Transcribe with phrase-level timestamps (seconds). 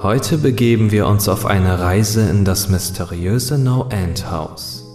[0.00, 4.86] Heute begeben wir uns auf eine Reise in das mysteriöse No-End-Haus.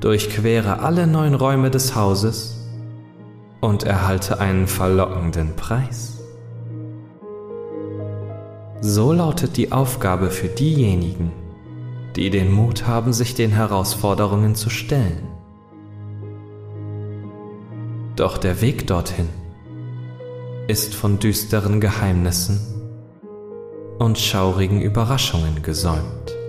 [0.00, 2.68] Durchquere alle neun Räume des Hauses
[3.62, 6.20] und erhalte einen verlockenden Preis.
[8.82, 11.32] So lautet die Aufgabe für diejenigen,
[12.14, 15.28] die den Mut haben, sich den Herausforderungen zu stellen.
[18.16, 19.30] Doch der Weg dorthin
[20.66, 22.60] ist von düsteren Geheimnissen
[23.98, 26.43] und schaurigen Überraschungen gesäumt.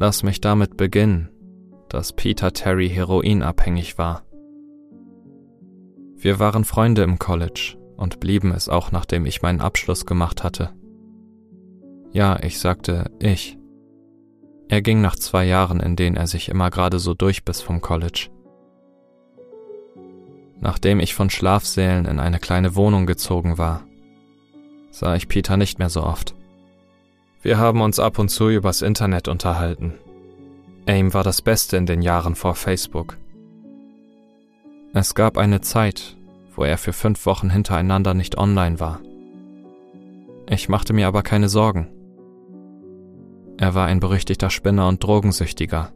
[0.00, 1.28] Lass mich damit beginnen,
[1.90, 4.22] dass Peter Terry heroinabhängig war.
[6.16, 10.70] Wir waren Freunde im College und blieben es auch nachdem ich meinen Abschluss gemacht hatte.
[12.12, 13.58] Ja, ich sagte ich.
[14.70, 18.30] Er ging nach zwei Jahren, in denen er sich immer gerade so durchbiss vom College.
[20.60, 23.82] Nachdem ich von Schlafsälen in eine kleine Wohnung gezogen war,
[24.90, 26.34] sah ich Peter nicht mehr so oft.
[27.42, 29.94] Wir haben uns ab und zu übers Internet unterhalten.
[30.86, 33.16] AIM war das Beste in den Jahren vor Facebook.
[34.92, 36.16] Es gab eine Zeit,
[36.54, 39.00] wo er für fünf Wochen hintereinander nicht online war.
[40.50, 41.88] Ich machte mir aber keine Sorgen.
[43.56, 45.92] Er war ein berüchtigter Spinner und Drogensüchtiger.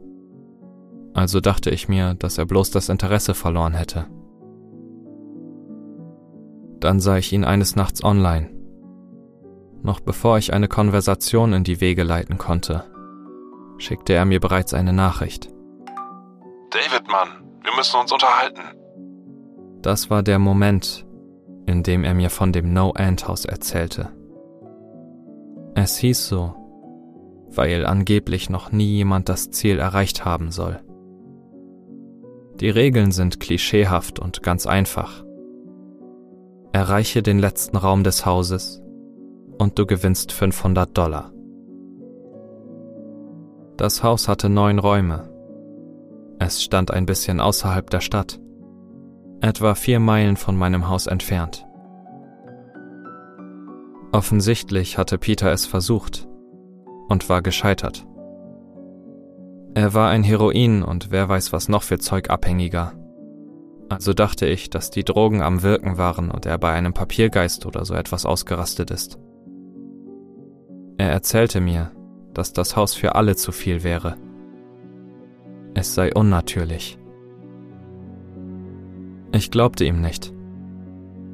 [1.13, 4.07] Also dachte ich mir, dass er bloß das Interesse verloren hätte.
[6.79, 8.54] Dann sah ich ihn eines Nachts online
[9.85, 12.83] noch bevor ich eine Konversation in die Wege leiten konnte,
[13.77, 15.49] schickte er mir bereits eine Nachricht.
[16.71, 17.29] David, Mann,
[17.63, 18.61] wir müssen uns unterhalten.
[19.81, 21.05] Das war der Moment,
[21.67, 24.09] in dem er mir von dem No-End-Haus erzählte.
[25.75, 26.55] Es hieß so,
[27.49, 30.81] weil angeblich noch nie jemand das Ziel erreicht haben soll.
[32.59, 35.23] Die Regeln sind klischeehaft und ganz einfach.
[36.71, 38.81] Erreiche den letzten Raum des Hauses
[39.57, 41.31] und du gewinnst 500 Dollar.
[43.77, 45.29] Das Haus hatte neun Räume.
[46.39, 48.39] Es stand ein bisschen außerhalb der Stadt,
[49.41, 51.65] etwa vier Meilen von meinem Haus entfernt.
[54.11, 56.27] Offensichtlich hatte Peter es versucht
[57.09, 58.05] und war gescheitert.
[59.73, 62.93] Er war ein Heroin und wer weiß was noch für Zeug abhängiger.
[63.89, 67.83] Also dachte ich, dass die Drogen am Wirken waren und er bei einem Papiergeist oder
[67.83, 69.19] so etwas ausgerastet ist.
[70.97, 71.91] Er erzählte mir,
[72.33, 74.15] dass das Haus für alle zu viel wäre.
[75.73, 76.97] Es sei unnatürlich.
[79.33, 80.33] Ich glaubte ihm nicht.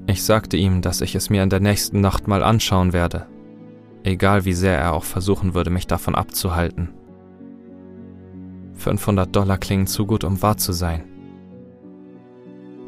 [0.08, 3.28] Ich sagte ihm, dass ich es mir in der nächsten Nacht mal anschauen werde,
[4.04, 6.90] egal wie sehr er auch versuchen würde, mich davon abzuhalten.
[8.74, 11.04] 500 Dollar klingen zu gut, um wahr zu sein.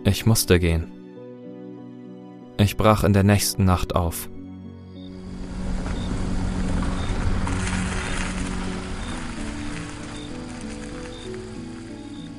[0.06, 0.92] Ich musste gehen.
[2.58, 4.30] Ich brach in der nächsten Nacht auf.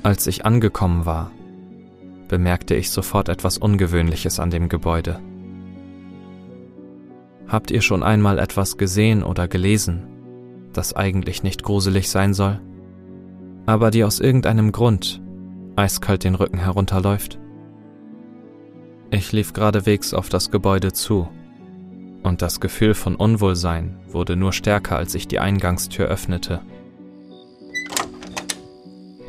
[0.05, 1.31] Als ich angekommen war,
[2.29, 5.19] bemerkte ich sofort etwas Ungewöhnliches an dem Gebäude.
[7.49, 10.03] Habt ihr schon einmal etwas gesehen oder gelesen,
[10.75, 12.61] das eigentlich nicht gruselig sein soll,
[13.65, 15.23] aber die aus irgendeinem Grund
[15.75, 17.39] eiskalt den Rücken herunterläuft?
[19.11, 21.29] Ich lief geradewegs auf das Gebäude zu,
[22.23, 26.61] und das Gefühl von Unwohlsein wurde nur stärker, als ich die Eingangstür öffnete.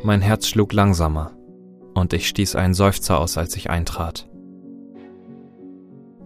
[0.06, 1.32] Mein Herz schlug langsamer
[1.94, 4.28] und ich stieß einen Seufzer aus, als ich eintrat.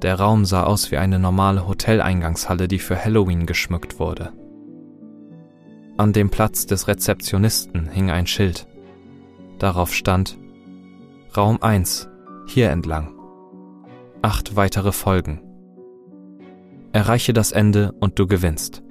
[0.03, 4.35] Der Raum sah aus wie eine normale Hoteleingangshalle, die für Halloween geschmückt wurde.
[5.97, 8.67] An dem Platz des Rezeptionisten hing ein Schild.
[9.59, 10.37] Darauf stand
[11.35, 12.11] Raum 1,
[12.49, 13.15] hier entlang.
[14.21, 15.41] Acht weitere Folgen.
[16.93, 18.82] Erreiche das Ende und du gewinnst.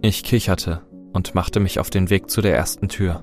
[0.00, 0.80] Ich kicherte
[1.12, 3.22] und machte mich auf den Weg zu der ersten Tür.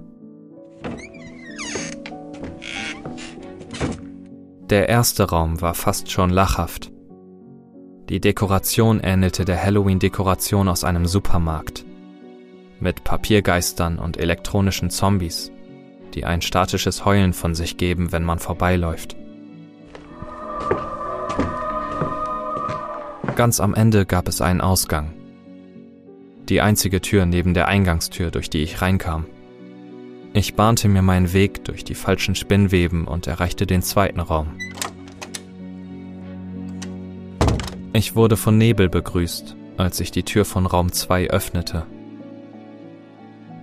[4.69, 6.91] Der erste Raum war fast schon lachhaft.
[8.07, 11.85] Die Dekoration ähnelte der Halloween-Dekoration aus einem Supermarkt.
[12.79, 15.51] Mit Papiergeistern und elektronischen Zombies,
[16.13, 19.15] die ein statisches Heulen von sich geben, wenn man vorbeiläuft.
[23.35, 25.13] Ganz am Ende gab es einen Ausgang.
[26.47, 29.25] Die einzige Tür neben der Eingangstür, durch die ich reinkam.
[30.33, 34.57] Ich bahnte mir meinen Weg durch die falschen Spinnweben und erreichte den zweiten Raum.
[37.93, 41.85] Ich wurde von Nebel begrüßt, als ich die Tür von Raum 2 öffnete.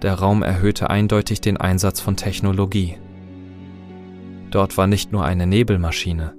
[0.03, 2.99] Der Raum erhöhte eindeutig den Einsatz von Technologie.
[4.51, 6.35] Dort war nicht nur eine Nebelmaschine,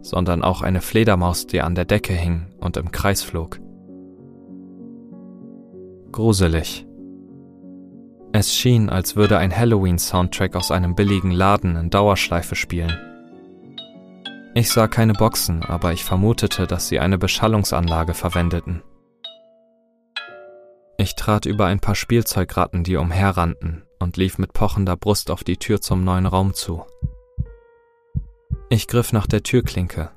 [0.00, 3.60] sondern auch eine Fledermaus, die an der Decke hing und im Kreis flog.
[6.12, 6.86] Gruselig.
[8.32, 12.96] Es schien, als würde ein Halloween-Soundtrack aus einem billigen Laden in Dauerschleife spielen.
[14.54, 18.82] Ich sah keine Boxen, aber ich vermutete, dass sie eine Beschallungsanlage verwendeten.
[20.96, 25.56] Ich trat über ein paar Spielzeugratten, die umherrannten, und lief mit pochender Brust auf die
[25.56, 26.84] Tür zum neuen Raum zu.
[28.68, 30.10] Ich griff nach der Türklinke,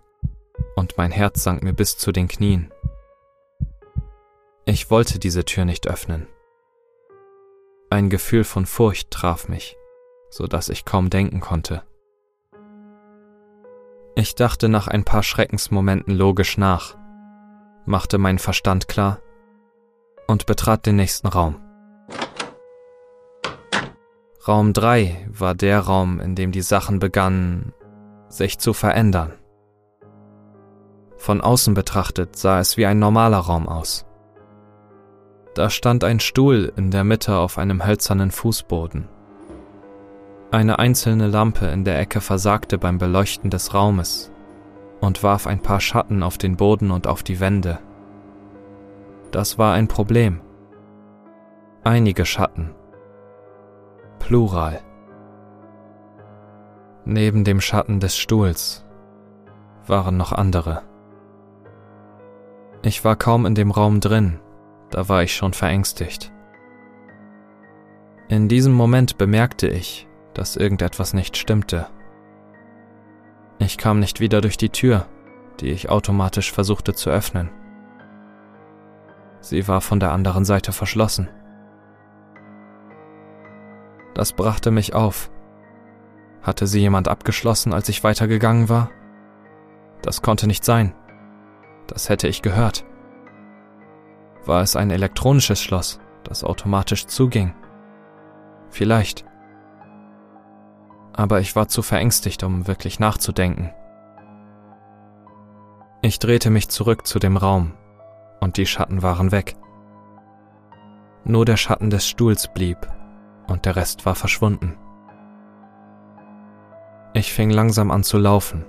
[0.76, 2.72] und mein Herz sank mir bis zu den Knien.
[4.66, 6.28] Ich wollte diese Tür nicht öffnen.
[7.94, 9.78] Ein Gefühl von Furcht traf mich,
[10.32, 11.84] so dass ich kaum denken konnte.
[14.16, 16.98] Ich dachte nach ein paar Schreckensmomenten logisch nach,
[17.86, 19.20] machte meinen Verstand klar
[20.26, 21.62] und betrat den nächsten Raum.
[24.48, 27.74] Raum 3 war der Raum, in dem die Sachen begannen,
[28.28, 29.34] sich zu verändern.
[31.18, 34.08] Von außen betrachtet sah es wie ein normaler Raum aus.
[35.56, 39.08] Da stand ein Stuhl in der Mitte auf einem hölzernen Fußboden.
[40.50, 44.32] Eine einzelne Lampe in der Ecke versagte beim Beleuchten des Raumes
[45.00, 47.80] und warf ein paar Schatten auf den Boden und auf die Wände.
[49.32, 50.42] Das war ein Problem.
[51.84, 52.74] Einige Schatten.
[54.20, 54.80] Plural.
[57.06, 58.86] Neben dem Schatten des Stuhls
[59.86, 60.84] waren noch andere.
[62.82, 64.40] Ich war kaum in dem Raum drin,
[64.94, 66.32] da war ich schon verängstigt.
[68.30, 71.88] In diesem Moment bemerkte ich, dass irgendetwas nicht stimmte.
[73.58, 75.08] Ich kam nicht wieder durch die Tür,
[75.60, 77.50] die ich automatisch versuchte zu öffnen.
[79.40, 81.28] Sie war von der anderen Seite verschlossen.
[84.14, 85.32] Das brachte mich auf.
[86.44, 88.92] Hatte sie jemand abgeschlossen, als ich weitergegangen war?
[90.04, 90.94] Das konnte nicht sein.
[91.88, 92.86] Das hätte ich gehört.
[94.46, 97.54] War es ein elektronisches Schloss, das automatisch zuging?
[98.70, 99.26] Vielleicht.
[101.14, 103.72] Aber ich war zu verängstigt, um wirklich nachzudenken.
[106.02, 107.74] Ich drehte mich zurück zu dem Raum,
[108.42, 109.56] und die Schatten waren weg.
[111.24, 112.78] Nur der Schatten des Stuhls blieb,
[113.48, 114.76] und der Rest war verschwunden.
[117.14, 118.66] Ich fing langsam an zu laufen,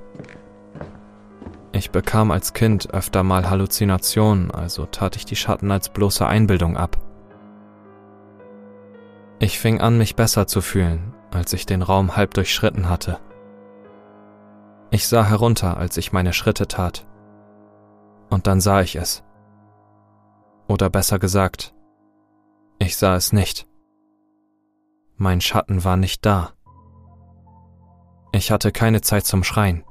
[1.75, 6.77] ich bekam als Kind öfter mal Halluzinationen, also tat ich die Schatten als bloße Einbildung
[6.77, 6.99] ab.
[9.41, 13.19] Ich fing an, mich besser zu fühlen, als ich den Raum halb durchschritten hatte.
[14.91, 17.07] Ich sah herunter, als ich meine Schritte tat.
[18.31, 19.25] Und dann sah ich es.
[20.69, 21.75] Oder besser gesagt,
[22.79, 23.67] ich sah es nicht.
[25.17, 26.53] Mein Schatten war nicht da.
[28.33, 29.85] Ich hatte keine Zeit zum Schreien.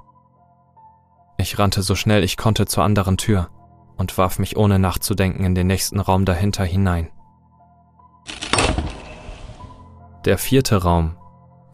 [1.37, 3.49] Ich rannte so schnell ich konnte zur anderen Tür
[3.97, 7.09] und warf mich ohne nachzudenken in den nächsten Raum dahinter hinein.
[10.25, 11.17] Der vierte Raum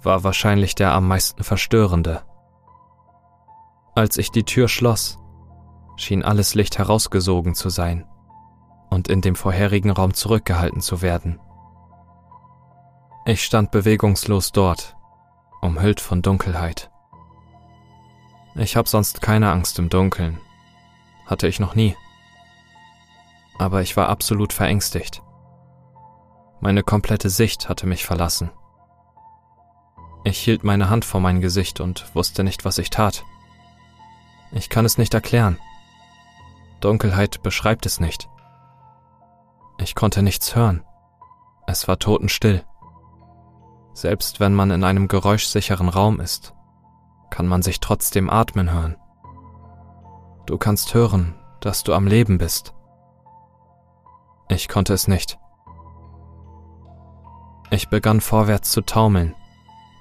[0.02, 2.24] war wahrscheinlich der am meisten verstörende.
[3.96, 5.20] Als ich die Tür schloss,
[5.98, 8.06] schien alles Licht herausgesogen zu sein
[8.90, 11.40] und in dem vorherigen Raum zurückgehalten zu werden.
[13.26, 14.96] Ich stand bewegungslos dort,
[15.62, 16.89] umhüllt von Dunkelheit.
[18.56, 20.40] Ich habe sonst keine Angst im Dunkeln.
[21.26, 21.96] Hatte ich noch nie.
[23.58, 25.22] Aber ich war absolut verängstigt.
[26.62, 28.50] Meine komplette Sicht hatte mich verlassen.
[30.24, 33.24] Ich hielt meine Hand vor mein Gesicht und wusste nicht, was ich tat.
[34.52, 35.58] Ich kann es nicht erklären.
[36.82, 38.30] Dunkelheit beschreibt es nicht.
[39.78, 40.84] Ich konnte nichts hören.
[41.68, 42.64] Es war totenstill.
[43.94, 46.54] Selbst wenn man in einem geräuschsicheren Raum ist,
[47.30, 48.96] kann man sich trotzdem atmen hören.
[50.46, 52.74] Du kannst hören, dass du am Leben bist.
[54.48, 55.38] Ich konnte es nicht.
[57.70, 59.36] Ich begann vorwärts zu taumeln,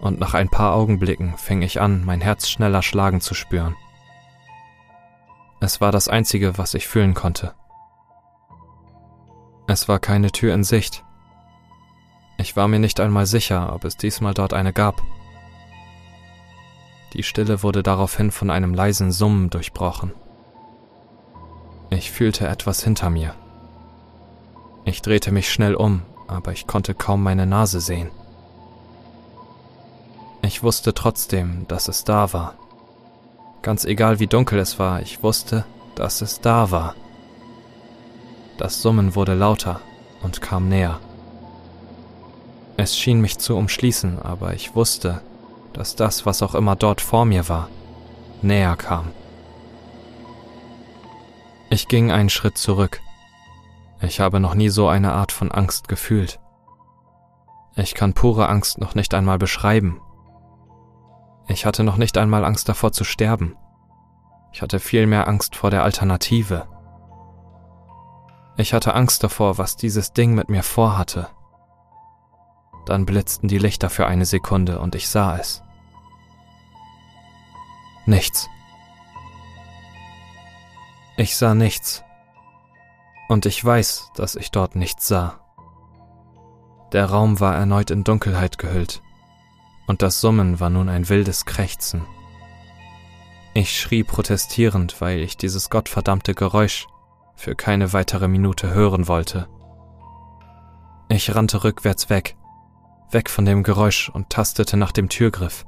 [0.00, 3.76] und nach ein paar Augenblicken fing ich an, mein Herz schneller schlagen zu spüren.
[5.61, 7.54] Es war das Einzige, was ich fühlen konnte.
[9.66, 11.04] Es war keine Tür in Sicht.
[12.38, 15.02] Ich war mir nicht einmal sicher, ob es diesmal dort eine gab.
[17.15, 20.12] Die Stille wurde daraufhin von einem leisen Summen durchbrochen.
[21.91, 23.35] Ich fühlte etwas hinter mir.
[24.85, 28.11] Ich drehte mich schnell um, aber ich konnte kaum meine Nase sehen.
[30.43, 32.55] Ich wusste trotzdem, dass es da war.
[33.62, 36.95] Ganz egal wie dunkel es war, ich wusste, dass es da war.
[38.57, 39.81] Das Summen wurde lauter
[40.23, 41.00] und kam näher.
[42.77, 45.21] Es schien mich zu umschließen, aber ich wusste,
[45.78, 47.68] dass das, was auch immer dort vor mir war,
[48.42, 49.12] näher kam.
[51.70, 53.00] Ich ging einen Schritt zurück.
[54.00, 56.40] Ich habe noch nie so eine Art von Angst gefühlt.
[57.76, 60.00] Ich kann pure Angst noch nicht einmal beschreiben.
[61.47, 63.54] Ich hatte noch nicht einmal Angst davor zu sterben.
[64.52, 66.66] Ich hatte vielmehr Angst vor der Alternative.
[68.56, 71.28] Ich hatte Angst davor, was dieses Ding mit mir vorhatte.
[72.85, 75.62] Dann blitzten die Lichter für eine Sekunde und ich sah es.
[78.09, 78.49] Nichts.
[81.19, 82.05] Ich sah nichts.
[83.29, 85.41] Und ich weiß, dass ich dort nichts sah.
[86.93, 89.03] Der Raum war erneut in Dunkelheit gehüllt,
[89.87, 92.07] und das Summen war nun ein wildes Krächzen.
[93.53, 96.87] Ich schrie protestierend, weil ich dieses gottverdammte Geräusch
[97.35, 99.50] für keine weitere Minute hören wollte.
[101.11, 102.38] Ich rannte rückwärts weg,
[103.11, 105.67] weg von dem Geräusch und tastete nach dem Türgriff.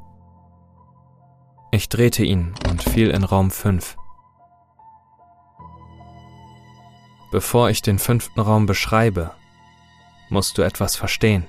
[1.72, 3.96] Ich drehte ihn und fiel in Raum 5.
[7.30, 9.30] Bevor ich den fünften Raum beschreibe,
[10.30, 11.46] musst du etwas verstehen.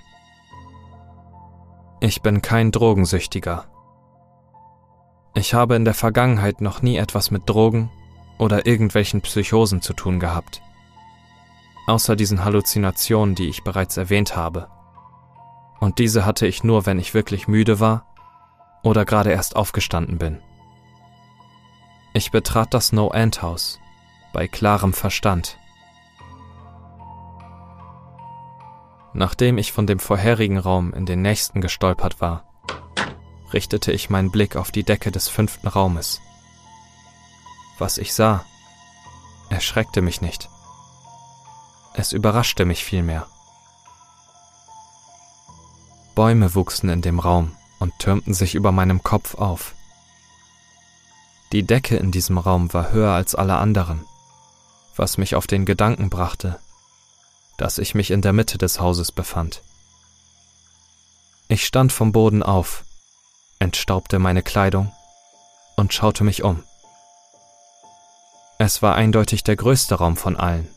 [2.01, 3.66] Ich bin kein Drogensüchtiger.
[5.34, 7.90] Ich habe in der Vergangenheit noch nie etwas mit Drogen
[8.38, 10.62] oder irgendwelchen Psychosen zu tun gehabt.
[11.88, 14.68] Außer diesen Halluzinationen, die ich bereits erwähnt habe.
[15.80, 18.11] Und diese hatte ich nur, wenn ich wirklich müde war
[18.84, 20.42] oder gerade erst aufgestanden bin.
[22.14, 23.80] Ich betrat das No-End-Haus
[24.34, 25.58] bei klarem Verstand.
[29.14, 32.46] Nachdem ich von dem vorherigen Raum in den nächsten gestolpert war,
[33.54, 36.22] richtete ich meinen Blick auf die Decke des fünften Raumes.
[37.78, 38.46] Was ich sah,
[39.50, 40.50] erschreckte mich nicht.
[41.94, 43.28] Es überraschte mich vielmehr.
[46.16, 49.74] Bäume wuchsen in dem Raum und türmten sich über meinem Kopf auf.
[51.52, 54.06] Die Decke in diesem Raum war höher als alle anderen,
[54.96, 56.60] was mich auf den Gedanken brachte,
[57.58, 59.64] dass ich mich in der Mitte des Hauses befand.
[61.48, 62.84] Ich stand vom Boden auf,
[63.58, 64.92] entstaubte meine Kleidung
[65.76, 66.64] und schaute mich um.
[68.60, 70.70] Es war eindeutig der größte Raum von allen.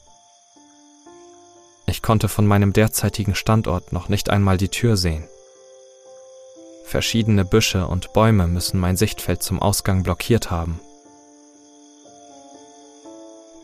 [1.87, 5.29] Ich konnte von meinem derzeitigen Standort noch nicht einmal die Tür sehen.
[6.85, 10.79] Verschiedene Büsche und Bäume müssen mein Sichtfeld zum Ausgang blockiert haben.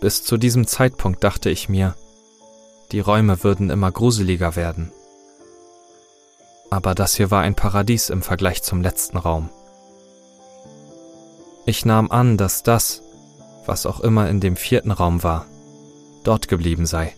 [0.01, 1.95] Bis zu diesem Zeitpunkt dachte ich mir,
[2.91, 4.91] die Räume würden immer gruseliger werden.
[6.71, 9.51] Aber das hier war ein Paradies im Vergleich zum letzten Raum.
[11.67, 13.03] Ich nahm an, dass das,
[13.67, 15.47] was auch immer in dem vierten Raum war,
[16.25, 17.15] dort geblieben sei.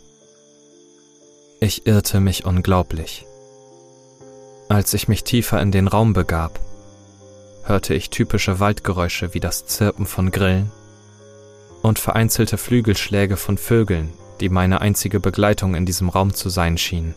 [1.61, 3.27] Ich irrte mich unglaublich.
[4.73, 6.59] Als ich mich tiefer in den Raum begab,
[7.65, 10.73] hörte ich typische Waldgeräusche wie das Zirpen von Grillen
[11.83, 17.15] und vereinzelte Flügelschläge von Vögeln, die meine einzige Begleitung in diesem Raum zu sein schien.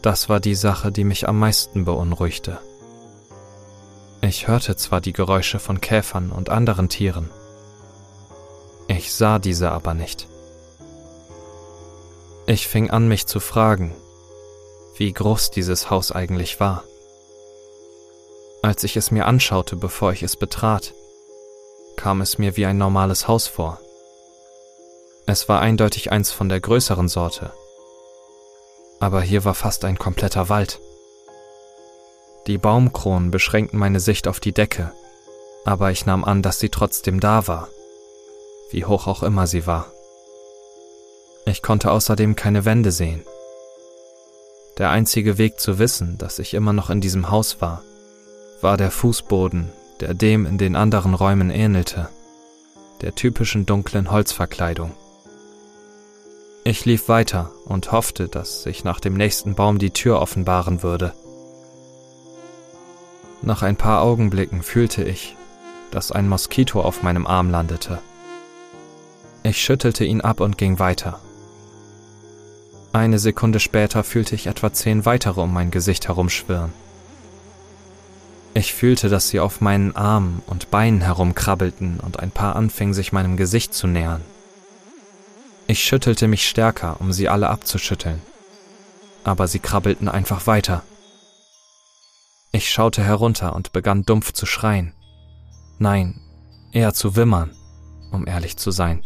[0.00, 2.56] Das war die Sache, die mich am meisten beunruhigte.
[4.22, 7.28] Ich hörte zwar die Geräusche von Käfern und anderen Tieren,
[8.88, 10.28] ich sah diese aber nicht.
[12.46, 13.94] Ich fing an, mich zu fragen,
[14.96, 16.84] wie groß dieses Haus eigentlich war.
[18.62, 20.94] Als ich es mir anschaute, bevor ich es betrat,
[21.96, 23.80] kam es mir wie ein normales Haus vor.
[25.26, 27.52] Es war eindeutig eins von der größeren Sorte.
[29.00, 30.80] Aber hier war fast ein kompletter Wald.
[32.46, 34.92] Die Baumkronen beschränkten meine Sicht auf die Decke,
[35.64, 37.68] aber ich nahm an, dass sie trotzdem da war,
[38.70, 39.90] wie hoch auch immer sie war.
[41.46, 43.24] Ich konnte außerdem keine Wände sehen.
[44.78, 47.82] Der einzige Weg zu wissen, dass ich immer noch in diesem Haus war,
[48.60, 52.08] war der Fußboden, der dem in den anderen Räumen ähnelte,
[53.00, 54.92] der typischen dunklen Holzverkleidung.
[56.64, 61.12] Ich lief weiter und hoffte, dass sich nach dem nächsten Baum die Tür offenbaren würde.
[63.42, 65.36] Nach ein paar Augenblicken fühlte ich,
[65.90, 67.98] dass ein Moskito auf meinem Arm landete.
[69.42, 71.20] Ich schüttelte ihn ab und ging weiter.
[72.94, 76.72] Eine Sekunde später fühlte ich etwa zehn weitere um mein Gesicht herumschwirren.
[78.54, 83.10] Ich fühlte, dass sie auf meinen Armen und Beinen herumkrabbelten und ein paar anfingen sich
[83.10, 84.20] meinem Gesicht zu nähern.
[85.66, 88.22] Ich schüttelte mich stärker, um sie alle abzuschütteln.
[89.24, 90.84] Aber sie krabbelten einfach weiter.
[92.52, 94.94] Ich schaute herunter und begann dumpf zu schreien.
[95.80, 96.20] Nein,
[96.70, 97.56] eher zu wimmern,
[98.12, 99.02] um ehrlich zu sein.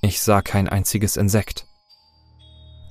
[0.00, 1.66] Ich sah kein einziges Insekt.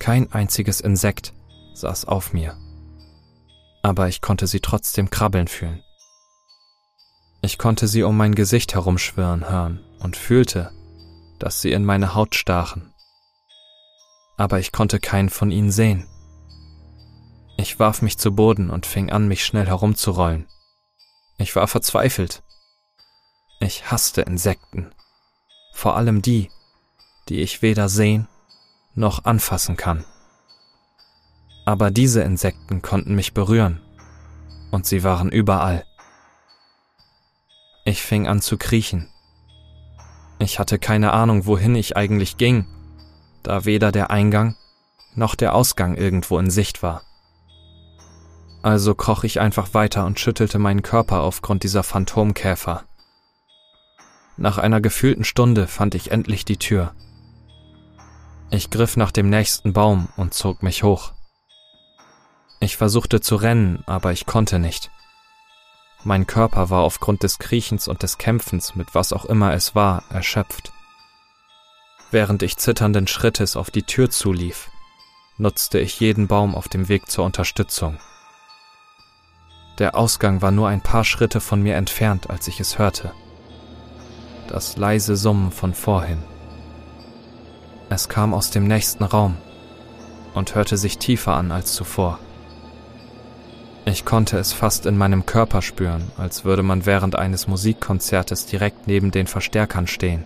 [0.02, 1.34] Kein einziges Insekt
[1.76, 2.58] saß auf mir
[3.82, 5.84] aber ich konnte sie trotzdem krabbeln fühlen.
[7.42, 10.72] Ich konnte sie um mein Gesicht herumschwirren hören und fühlte,
[11.40, 12.94] dass sie in meine Haut stachen.
[14.38, 16.08] Aber ich konnte keinen von ihnen sehen.
[17.58, 20.48] Ich warf mich zu Boden und fing an, mich schnell herumzurollen.
[21.38, 22.44] Ich war verzweifelt.
[23.60, 24.92] Ich hasste Insekten,
[25.74, 26.50] vor allem die,
[27.30, 28.28] die ich weder sehen
[28.94, 30.04] noch anfassen kann.
[31.66, 33.82] Aber diese Insekten konnten mich berühren,
[34.72, 35.86] und sie waren überall.
[37.86, 39.10] Ich fing an zu kriechen.
[40.40, 42.66] Ich hatte keine Ahnung, wohin ich eigentlich ging,
[43.44, 44.56] da weder der Eingang
[45.16, 47.04] noch der Ausgang irgendwo in Sicht war.
[48.64, 52.84] Also kroch ich einfach weiter und schüttelte meinen Körper aufgrund dieser Phantomkäfer.
[54.38, 56.94] Nach einer gefühlten Stunde fand ich endlich die Tür.
[58.54, 61.14] Ich griff nach dem nächsten Baum und zog mich hoch.
[62.60, 64.92] Ich versuchte zu rennen, aber ich konnte nicht.
[66.04, 70.04] Mein Körper war aufgrund des Kriechens und des Kämpfens mit was auch immer es war
[70.10, 70.74] erschöpft.
[72.12, 74.70] Während ich zitternden Schrittes auf die Tür zulief,
[75.38, 78.00] nutzte ich jeden Baum auf dem Weg zur Unterstützung.
[79.80, 83.14] Der Ausgang war nur ein paar Schritte von mir entfernt, als ich es hörte.
[84.50, 86.22] Das leise Summen von vorhin.
[87.92, 89.36] Es kam aus dem nächsten Raum
[90.34, 92.20] und hörte sich tiefer an als zuvor.
[93.84, 98.88] Ich konnte es fast in meinem Körper spüren, als würde man während eines Musikkonzertes direkt
[98.88, 100.24] neben den Verstärkern stehen.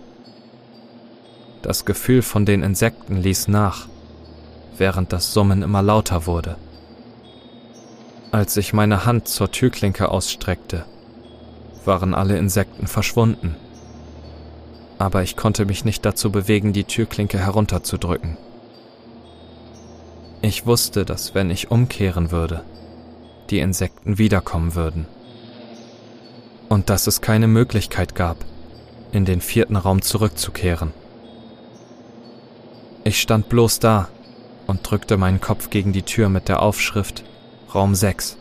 [1.62, 3.88] Das Gefühl von den Insekten ließ nach,
[4.78, 6.58] während das Summen immer lauter wurde.
[8.30, 10.84] Als ich meine Hand zur Türklinke ausstreckte,
[11.84, 13.56] waren alle Insekten verschwunden.
[14.98, 18.36] Aber ich konnte mich nicht dazu bewegen, die Türklinke herunterzudrücken.
[20.42, 22.64] Ich wusste, dass wenn ich umkehren würde,
[23.50, 25.06] die Insekten wiederkommen würden.
[26.68, 28.44] Und dass es keine Möglichkeit gab,
[29.12, 30.92] in den vierten Raum zurückzukehren.
[33.04, 34.08] Ich stand bloß da
[34.66, 37.24] und drückte meinen Kopf gegen die Tür mit der Aufschrift
[37.74, 38.36] Raum 6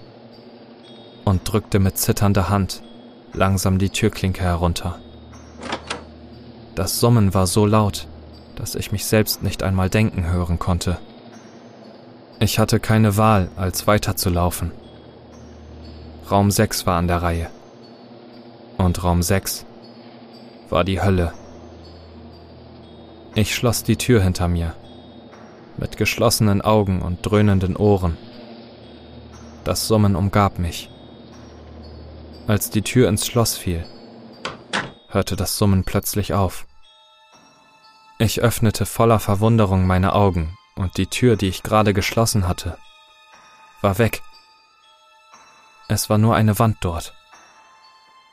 [1.23, 2.81] und drückte mit zitternder Hand
[3.33, 4.99] langsam die Türklinke herunter.
[6.75, 8.07] Das Summen war so laut,
[8.57, 10.97] dass ich mich selbst nicht einmal denken hören konnte.
[12.39, 14.71] Ich hatte keine Wahl, als weiterzulaufen.
[16.29, 17.49] Raum 6 war an der Reihe.
[18.77, 19.65] Und Raum 6
[20.69, 21.33] war die Hölle.
[23.35, 24.73] Ich schloss die Tür hinter mir,
[25.77, 28.17] mit geschlossenen Augen und dröhnenden Ohren.
[29.63, 30.89] Das Summen umgab mich.
[32.47, 33.85] Als die Tür ins Schloss fiel,
[35.15, 36.67] hörte das Summen plötzlich auf.
[38.19, 42.77] Ich öffnete voller Verwunderung meine Augen und die Tür, die ich gerade geschlossen hatte,
[43.81, 44.21] war weg.
[45.87, 47.15] Es war nur eine Wand dort.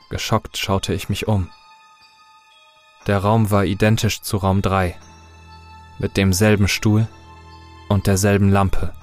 [0.09, 1.49] Geschockt schaute ich mich um.
[3.07, 4.99] Der Raum war identisch zu Raum 3,
[5.99, 7.07] mit demselben Stuhl
[7.87, 8.93] und derselben Lampe,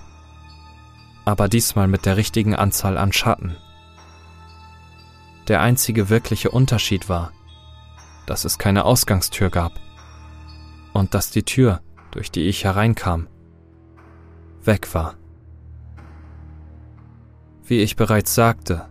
[1.25, 3.57] aber diesmal mit der richtigen Anzahl an Schatten.
[5.49, 7.33] Der einzige wirkliche Unterschied war,
[8.31, 9.81] dass es keine Ausgangstür gab
[10.93, 11.81] und dass die Tür,
[12.13, 13.27] durch die ich hereinkam,
[14.63, 15.17] weg war.
[17.65, 18.89] Wie ich bereits sagte,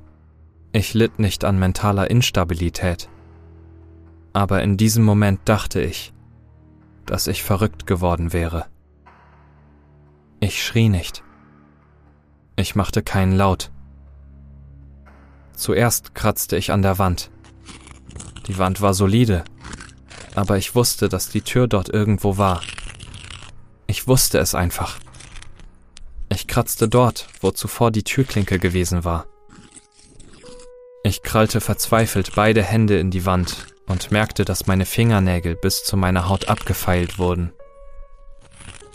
[0.73, 3.07] ich litt nicht an mentaler Instabilität.
[4.33, 6.13] Aber in diesem Moment dachte ich,
[7.05, 8.65] dass ich verrückt geworden wäre.
[10.41, 11.23] Ich schrie nicht.
[12.57, 13.71] Ich machte keinen Laut.
[15.53, 17.31] Zuerst kratzte ich an der Wand.
[18.49, 19.45] Die Wand war solide,
[20.35, 22.61] aber ich wusste, dass die Tür dort irgendwo war.
[23.87, 24.97] Ich wusste es einfach.
[26.29, 29.27] Ich kratzte dort, wo zuvor die Türklinke gewesen war.
[31.03, 35.95] Ich krallte verzweifelt beide Hände in die Wand und merkte, dass meine Fingernägel bis zu
[35.95, 37.53] meiner Haut abgefeilt wurden.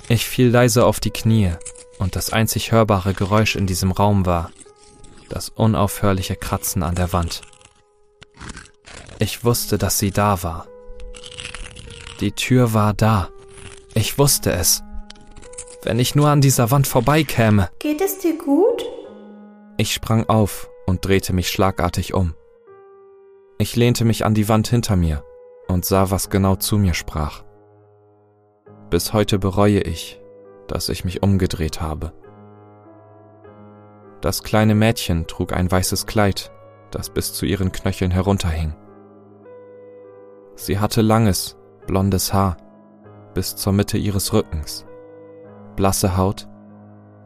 [0.09, 1.53] Ich fiel leise auf die Knie
[1.99, 4.51] und das einzig hörbare Geräusch in diesem Raum war
[5.29, 7.41] das unaufhörliche Kratzen an der Wand.
[9.19, 10.67] Ich wusste, dass sie da war.
[12.21, 13.29] Die Tür war da.
[13.95, 14.83] Ich wusste es.
[15.83, 17.69] Wenn ich nur an dieser Wand vorbeikäme.
[17.79, 18.85] Geht es dir gut?
[19.77, 22.35] Ich sprang auf und drehte mich schlagartig um.
[23.59, 25.25] Ich lehnte mich an die Wand hinter mir
[25.69, 27.45] und sah, was genau zu mir sprach.
[28.91, 30.21] Bis heute bereue ich,
[30.69, 32.13] dass ich mich umgedreht habe.
[34.21, 36.51] Das kleine Mädchen trug ein weißes Kleid,
[36.91, 38.75] das bis zu ihren Knöcheln herunterhing.
[40.57, 42.57] Sie hatte langes, blondes Haar
[43.35, 44.87] bis zur Mitte ihres Rückens,
[45.77, 46.49] blasse Haut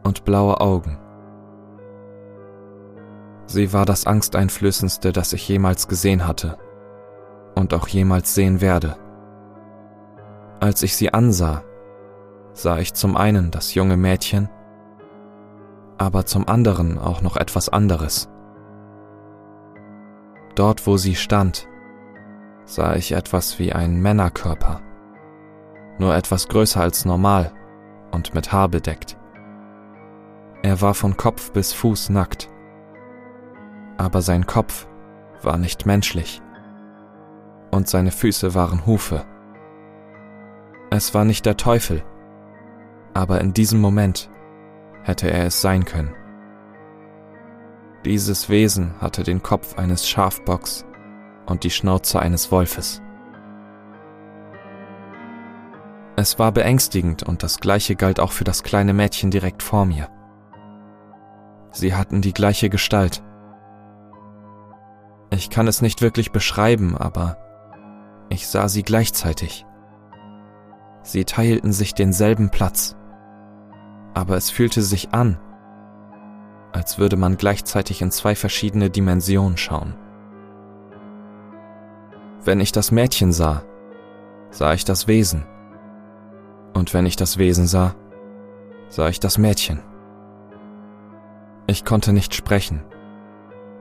[0.05, 0.99] und blaue Augen.
[3.47, 6.59] Sie war das Angsteinflößendste, das ich jemals gesehen hatte
[7.55, 8.97] und auch jemals sehen werde.
[10.61, 11.63] Als ich sie ansah,
[12.53, 14.49] sah ich zum einen das junge Mädchen,
[15.99, 18.29] aber zum anderen auch noch etwas anderes.
[20.55, 21.68] Dort, wo sie stand,
[22.69, 24.83] sah ich etwas wie einen Männerkörper,
[25.99, 27.51] nur etwas größer als normal
[28.13, 29.17] und mit Haar bedeckt.
[30.63, 32.51] Er war von Kopf bis Fuß nackt,
[33.97, 34.87] aber sein Kopf
[35.43, 36.43] war nicht menschlich
[37.71, 39.25] und seine Füße waren Hufe.
[40.91, 42.05] Es war nicht der Teufel,
[43.15, 44.31] aber in diesem Moment
[45.05, 46.15] hätte er es sein können.
[48.05, 50.85] Dieses Wesen hatte den Kopf eines Schafbocks
[51.49, 53.03] und die Schnauze eines Wolfes.
[56.17, 60.09] Es war beängstigend und das gleiche galt auch für das kleine Mädchen direkt vor mir.
[61.71, 63.23] Sie hatten die gleiche Gestalt.
[65.31, 67.37] Ich kann es nicht wirklich beschreiben, aber
[68.31, 69.65] ich sah sie gleichzeitig.
[71.03, 72.97] Sie teilten sich denselben Platz,
[74.15, 75.39] aber es fühlte sich an,
[76.73, 79.95] als würde man gleichzeitig in zwei verschiedene Dimensionen schauen.
[82.45, 83.63] Wenn ich das Mädchen sah,
[84.51, 85.45] sah ich das Wesen.
[86.75, 87.95] Und wenn ich das Wesen sah,
[88.89, 89.81] sah ich das Mädchen.
[91.67, 92.83] Ich konnte nicht sprechen.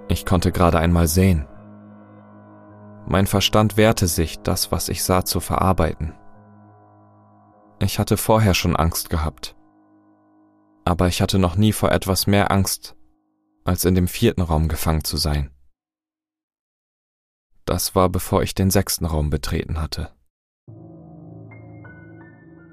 [0.09, 1.45] Ich konnte gerade einmal sehen.
[3.05, 6.13] Mein Verstand wehrte sich, das, was ich sah, zu verarbeiten.
[7.79, 9.55] Ich hatte vorher schon Angst gehabt.
[10.83, 12.95] Aber ich hatte noch nie vor etwas mehr Angst,
[13.63, 15.51] als in dem vierten Raum gefangen zu sein.
[17.67, 20.09] Das war bevor ich den sechsten Raum betreten hatte.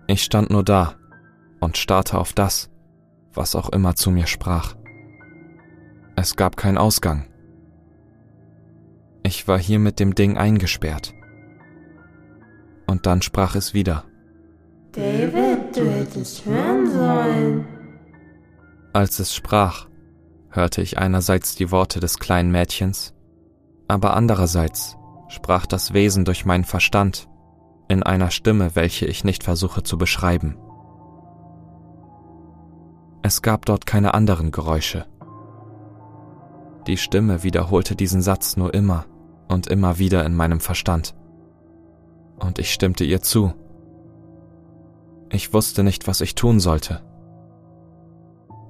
[0.06, 0.94] Ich stand nur da
[1.60, 2.70] und starrte auf das,
[3.32, 4.76] was auch immer zu mir sprach.
[6.14, 7.26] Es gab keinen Ausgang.
[9.24, 11.12] Ich war hier mit dem Ding eingesperrt.
[12.86, 14.04] Und dann sprach es wieder.
[14.92, 17.66] David, du hättest hören sollen.
[18.92, 19.88] Als es sprach,
[20.50, 23.12] hörte ich einerseits die Worte des kleinen Mädchens,
[23.88, 24.96] aber andererseits
[25.28, 27.28] sprach das Wesen durch meinen Verstand
[27.88, 30.56] in einer Stimme, welche ich nicht versuche zu beschreiben.
[33.22, 35.06] Es gab dort keine anderen Geräusche.
[36.86, 39.06] Die Stimme wiederholte diesen Satz nur immer
[39.48, 41.14] und immer wieder in meinem Verstand.
[42.38, 43.54] Und ich stimmte ihr zu.
[45.30, 47.02] Ich wusste nicht, was ich tun sollte.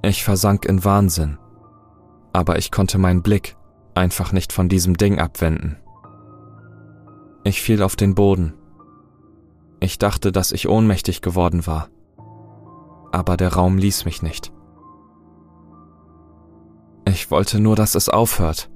[0.01, 1.37] Ich versank in Wahnsinn,
[2.31, 3.57] aber ich konnte meinen Blick
[3.95, 5.77] einfach nicht von diesem Ding abwenden.
[7.43, 8.53] Ich fiel auf den Boden.
[9.79, 11.89] Ich dachte, dass ich ohnmächtig geworden war,
[13.11, 14.51] aber der Raum ließ mich nicht.
[17.07, 18.69] Ich wollte nur, dass es aufhört.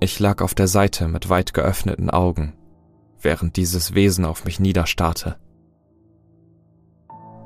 [0.00, 2.54] Ich lag auf der Seite mit weit geöffneten Augen,
[3.20, 5.36] während dieses Wesen auf mich niederstarrte.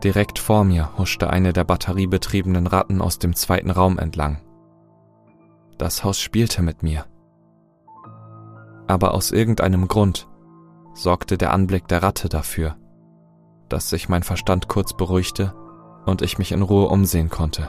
[0.05, 4.41] Direkt vor mir huschte eine der batteriebetriebenen Ratten aus dem zweiten Raum entlang.
[5.79, 7.05] Das Haus spielte mit mir.
[8.87, 10.29] Aber aus irgendeinem Grund
[10.95, 12.77] sorgte der Anblick der Ratte dafür,
[13.69, 15.55] dass sich mein Verstand kurz beruhigte
[16.07, 17.69] und ich mich in Ruhe umsehen konnte.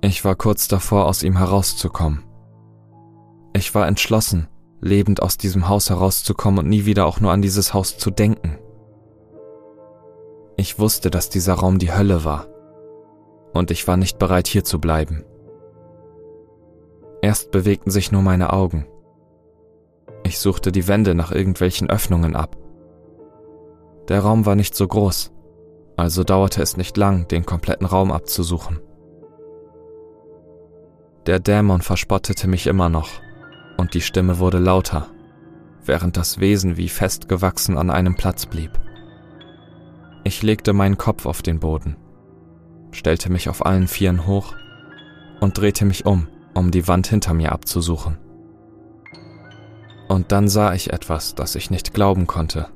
[0.00, 2.24] Ich war kurz davor, aus ihm herauszukommen.
[3.54, 4.48] Ich war entschlossen,
[4.80, 8.58] lebend aus diesem Haus herauszukommen und nie wieder auch nur an dieses Haus zu denken.
[10.56, 12.46] Ich wusste, dass dieser Raum die Hölle war,
[13.52, 15.24] und ich war nicht bereit, hier zu bleiben.
[17.24, 18.84] Erst bewegten sich nur meine Augen.
[20.24, 22.58] Ich suchte die Wände nach irgendwelchen Öffnungen ab.
[24.08, 25.32] Der Raum war nicht so groß,
[25.96, 28.78] also dauerte es nicht lang, den kompletten Raum abzusuchen.
[31.24, 33.08] Der Dämon verspottete mich immer noch,
[33.78, 35.06] und die Stimme wurde lauter,
[35.82, 38.78] während das Wesen wie festgewachsen an einem Platz blieb.
[40.24, 41.96] Ich legte meinen Kopf auf den Boden,
[42.90, 44.54] stellte mich auf allen Vieren hoch
[45.40, 48.18] und drehte mich um, um die Wand hinter mir abzusuchen.
[50.08, 52.68] Und dann sah ich etwas, das ich nicht glauben konnte.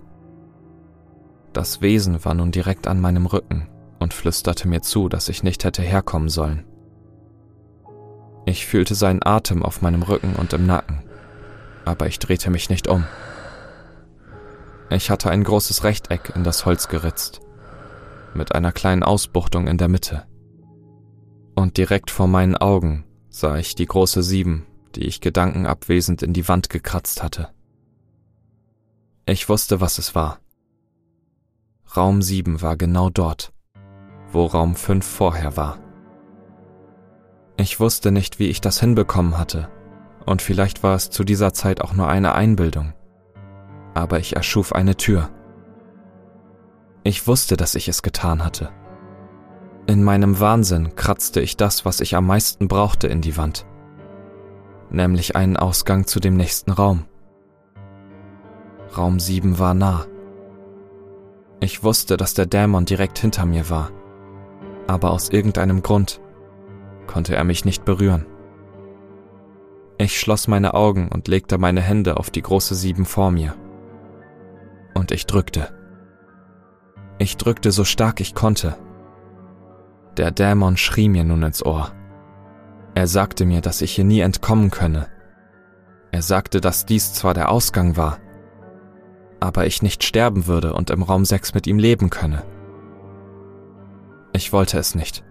[1.53, 5.65] Das Wesen war nun direkt an meinem Rücken und flüsterte mir zu, dass ich nicht
[5.65, 6.65] hätte herkommen sollen
[8.47, 11.03] Ich fühlte seinen Atem auf meinem Rücken und im Nacken,
[11.85, 13.05] aber ich drehte mich nicht um.
[14.91, 17.41] Ich hatte ein großes Rechteck in das Holz geritzt,
[18.35, 20.25] mit einer kleinen Ausbuchtung in der Mitte.
[21.55, 23.05] Und direkt vor meinen Augen
[23.39, 27.51] sah ich die große Sieben, die ich gedankenabwesend in die Wand gekratzt hatte.
[29.27, 30.41] Ich wusste, was es war.
[31.97, 33.53] Raum 7 war genau dort,
[34.33, 35.79] wo Raum 5 vorher war.
[37.57, 39.69] Ich wusste nicht, wie ich das hinbekommen hatte,
[40.27, 42.93] und vielleicht war es zu dieser Zeit auch nur eine Einbildung.
[43.95, 45.31] Aber ich erschuf eine Tür.
[47.05, 48.71] Ich wusste, dass ich es getan hatte.
[49.89, 53.65] In meinem Wahnsinn kratzte ich das, was ich am meisten brauchte, in die Wand,
[54.91, 57.07] nämlich einen Ausgang zu dem nächsten Raum.
[58.95, 60.05] Raum 7 war nah.
[61.61, 63.91] Ich wusste, dass der Dämon direkt hinter mir war,
[64.87, 66.21] aber aus irgendeinem Grund
[67.07, 68.27] konnte er mich nicht berühren.
[69.97, 73.55] Ich schloss meine Augen und legte meine Hände auf die große Sieben vor mir.
[74.93, 75.73] Und ich drückte.
[77.17, 78.77] Ich drückte so stark ich konnte,
[80.19, 81.93] der Dämon schrie mir nun ins Ohr.
[82.95, 85.07] Er sagte mir, dass ich hier nie entkommen könne.
[86.11, 88.19] Er sagte, dass dies zwar der Ausgang war,
[89.41, 92.43] aber ich nicht sterben würde und im Raum 6 mit ihm leben könne.
[94.33, 95.25] Ich wollte es nicht.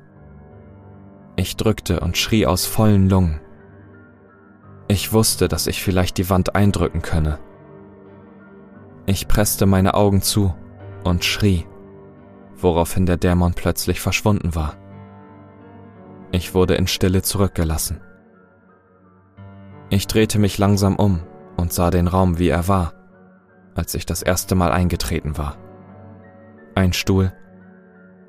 [1.36, 3.42] Ich drückte und schrie aus vollen Lungen.
[4.88, 7.40] Ich wusste, dass ich vielleicht die Wand eindrücken könne.
[9.06, 10.56] Ich presste meine Augen zu
[11.04, 11.66] und schrie
[12.62, 14.76] woraufhin der Dämon plötzlich verschwunden war.
[16.32, 18.02] Ich wurde in Stille zurückgelassen.
[19.90, 21.22] Ich drehte mich langsam um
[21.56, 22.94] und sah den Raum, wie er war,
[23.76, 25.58] als ich das erste Mal eingetreten war.
[26.76, 27.32] Ein Stuhl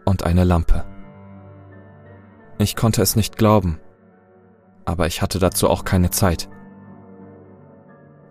[0.05, 0.85] und eine Lampe.
[2.59, 3.81] Ich konnte es nicht glauben,
[4.85, 6.49] aber ich hatte dazu auch keine Zeit.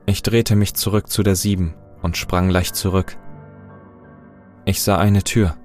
[0.06, 3.18] Ich drehte mich zurück zu der Sieben und sprang leicht zurück.
[4.64, 5.56] Ich sah eine Tür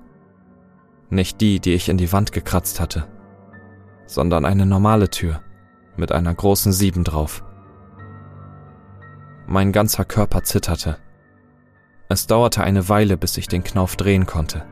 [1.12, 3.06] nicht die, die ich in die Wand gekratzt hatte,
[4.06, 5.40] sondern eine normale Tür
[5.96, 7.44] mit einer großen Sieben drauf.
[9.46, 10.98] Mein ganzer Körper zitterte.
[12.08, 14.64] Es dauerte eine Weile, bis ich den Knauf drehen konnte.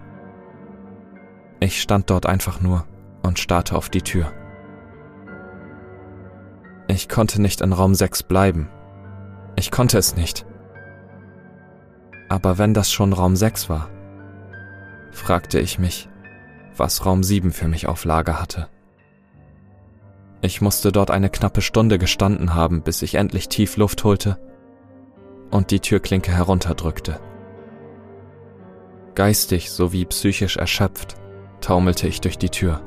[1.61, 2.87] Ich stand dort einfach nur
[3.22, 4.33] und starrte auf die Tür.
[6.88, 8.68] Ich konnte nicht in Raum 6 bleiben.
[9.57, 10.46] Ich konnte es nicht.
[12.29, 13.90] Aber wenn das schon Raum 6 war,
[15.12, 16.10] fragte ich mich,
[16.81, 18.69] was Raum 7 für mich auf Lager hatte.
[20.40, 24.40] Ich musste dort eine knappe Stunde gestanden haben, bis ich endlich tief Luft holte
[25.51, 27.21] und die Türklinke herunterdrückte.
[29.14, 31.16] Geistig sowie psychisch erschöpft
[31.61, 32.81] taumelte ich durch die Tür.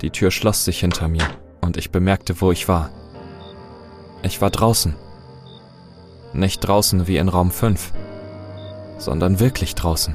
[0.00, 1.24] Die Tür schloss sich hinter mir
[1.60, 2.90] und ich bemerkte, wo ich war.
[4.22, 4.94] Ich war draußen.
[6.32, 7.92] Nicht draußen wie in Raum 5,
[8.98, 10.14] sondern wirklich draußen.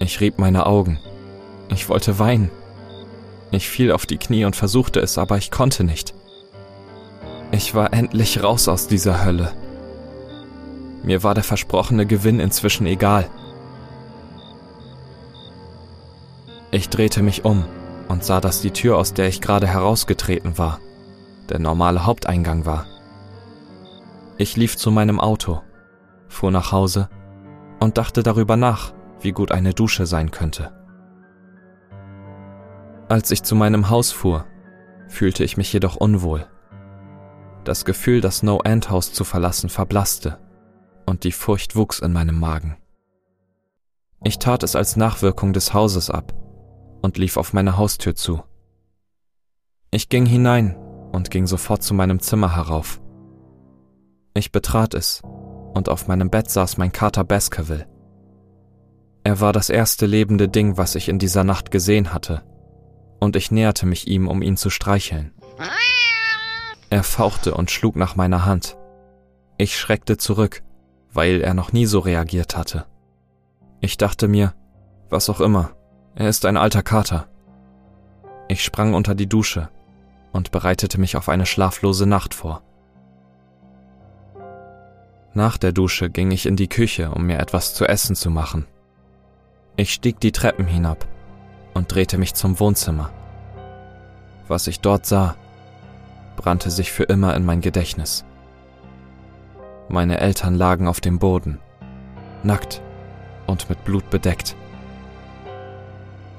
[0.00, 0.98] Ich rieb meine Augen.
[1.68, 2.50] Ich wollte weinen.
[3.50, 6.14] Ich fiel auf die Knie und versuchte es, aber ich konnte nicht.
[7.50, 9.52] Ich war endlich raus aus dieser Hölle.
[11.02, 13.28] Mir war der versprochene Gewinn inzwischen egal.
[16.70, 17.64] Ich drehte mich um
[18.08, 20.80] und sah, dass die Tür, aus der ich gerade herausgetreten war,
[21.48, 22.86] der normale Haupteingang war.
[24.36, 25.62] Ich lief zu meinem Auto,
[26.28, 27.08] fuhr nach Hause
[27.80, 30.72] und dachte darüber nach, wie gut eine Dusche sein könnte.
[33.08, 34.44] Als ich zu meinem Haus fuhr,
[35.08, 36.46] fühlte ich mich jedoch unwohl.
[37.64, 40.38] Das Gefühl, das No-End-Haus zu verlassen, verblasste
[41.06, 42.76] und die Furcht wuchs in meinem Magen.
[44.24, 46.34] Ich tat es als Nachwirkung des Hauses ab
[47.02, 48.42] und lief auf meine Haustür zu.
[49.90, 50.76] Ich ging hinein
[51.12, 53.00] und ging sofort zu meinem Zimmer herauf.
[54.34, 55.22] Ich betrat es
[55.74, 57.86] und auf meinem Bett saß mein Kater Baskerville.
[59.24, 62.42] Er war das erste lebende Ding, was ich in dieser Nacht gesehen hatte,
[63.20, 65.32] und ich näherte mich ihm, um ihn zu streicheln.
[66.90, 68.76] Er fauchte und schlug nach meiner Hand.
[69.58, 70.62] Ich schreckte zurück,
[71.12, 72.86] weil er noch nie so reagiert hatte.
[73.80, 74.54] Ich dachte mir,
[75.10, 75.72] was auch immer,
[76.14, 77.28] er ist ein alter Kater.
[78.48, 79.68] Ich sprang unter die Dusche
[80.32, 82.62] und bereitete mich auf eine schlaflose Nacht vor.
[85.34, 88.66] Nach der Dusche ging ich in die Küche, um mir etwas zu essen zu machen.
[89.80, 91.06] Ich stieg die Treppen hinab
[91.72, 93.10] und drehte mich zum Wohnzimmer.
[94.48, 95.36] Was ich dort sah,
[96.36, 98.24] brannte sich für immer in mein Gedächtnis.
[99.88, 101.60] Meine Eltern lagen auf dem Boden,
[102.42, 102.82] nackt
[103.46, 104.56] und mit Blut bedeckt.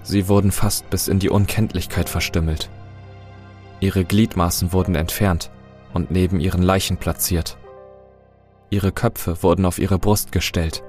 [0.04, 2.70] Sie wurden fast bis in die Unkenntlichkeit verstümmelt.
[3.80, 5.50] Ihre Gliedmaßen wurden entfernt
[5.94, 7.58] und neben ihren Leichen platziert.
[8.70, 10.84] Ihre Köpfe wurden auf ihre Brust gestellt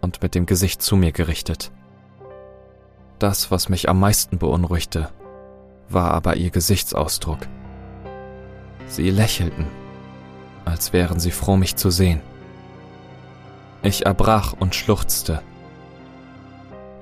[0.00, 1.72] und mit dem Gesicht zu mir gerichtet.
[3.18, 5.10] Das, was mich am meisten beunruhigte,
[5.88, 7.40] war aber ihr Gesichtsausdruck.
[8.86, 9.66] Sie lächelten,
[10.64, 12.20] als wären sie froh, mich zu sehen.
[13.82, 15.42] Ich erbrach und schluchzte.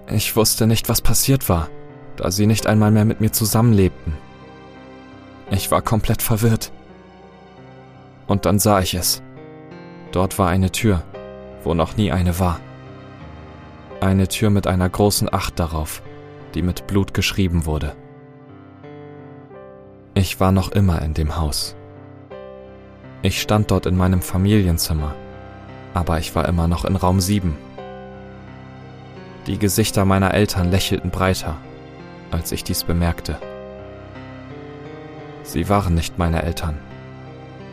[0.08, 1.68] Ich wusste nicht, was passiert war,
[2.16, 4.16] da sie nicht einmal mehr mit mir zusammenlebten.
[5.50, 6.72] Ich war komplett verwirrt.
[8.26, 9.22] Und dann sah ich es.
[10.12, 11.02] Dort war eine Tür,
[11.62, 12.60] wo noch nie eine war.
[14.00, 16.02] Eine Tür mit einer großen Acht darauf,
[16.56, 17.94] die mit Blut geschrieben wurde.
[20.14, 21.76] Ich war noch immer in dem Haus.
[23.20, 25.14] Ich stand dort in meinem Familienzimmer,
[25.92, 27.58] aber ich war immer noch in Raum 7.
[29.46, 31.58] Die Gesichter meiner Eltern lächelten breiter,
[32.30, 33.36] als ich dies bemerkte.
[35.42, 36.78] Sie waren nicht meine Eltern.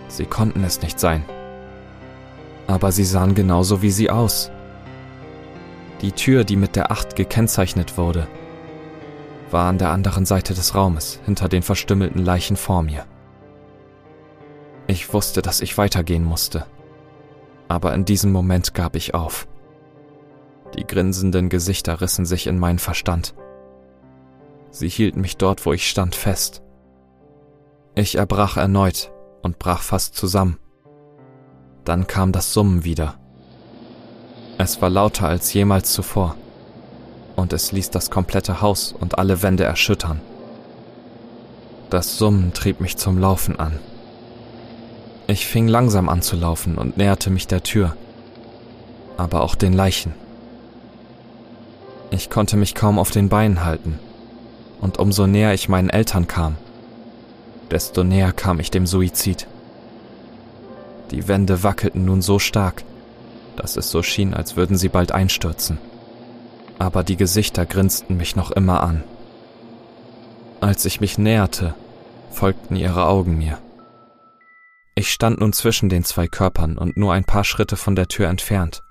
[0.09, 1.23] Sie konnten es nicht sein.
[2.67, 4.51] Aber sie sahen genauso wie sie aus.
[6.01, 8.27] Die Tür, die mit der Acht gekennzeichnet wurde,
[9.53, 13.05] war an der anderen Seite des Raumes, hinter den verstümmelten Leichen vor mir.
[14.87, 16.65] Ich wusste, dass ich weitergehen musste.
[17.69, 19.47] Aber in diesem Moment gab ich auf.
[20.75, 23.35] Die grinsenden Gesichter rissen sich in meinen Verstand.
[24.71, 26.63] Sie hielten mich dort, wo ich stand, fest.
[27.95, 29.11] Ich erbrach erneut
[29.43, 30.57] und brach fast zusammen.
[31.85, 33.19] Dann kam das Summen wieder.
[34.57, 36.35] Es war lauter als jemals zuvor,
[37.35, 40.21] und es ließ das komplette Haus und alle Wände erschüttern.
[41.89, 43.79] Das Summen trieb mich zum Laufen an.
[45.27, 47.95] Ich fing langsam an zu laufen und näherte mich der Tür,
[49.17, 50.13] aber auch den Leichen.
[52.11, 53.99] Ich konnte mich kaum auf den Beinen halten,
[54.81, 56.57] und umso näher ich meinen Eltern kam,
[57.71, 59.47] desto näher kam ich dem Suizid.
[61.11, 62.83] Die Wände wackelten nun so stark,
[63.55, 65.77] dass es so schien, als würden sie bald einstürzen.
[66.79, 69.03] Aber die Gesichter grinsten mich noch immer an.
[70.59, 71.75] Als ich mich näherte,
[72.31, 73.59] folgten ihre Augen mir.
[74.95, 78.29] Ich stand nun zwischen den zwei Körpern und nur ein paar Schritte von der Tür
[78.29, 78.83] entfernt.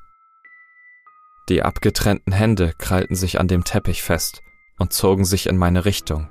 [1.48, 4.42] Die abgetrennten Hände krallten sich an dem Teppich fest
[4.78, 6.28] und zogen sich in meine Richtung,